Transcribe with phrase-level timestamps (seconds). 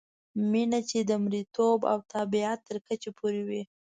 [0.51, 3.63] مینه چې د مریتوب او تابعیت تر کچې پورې وي.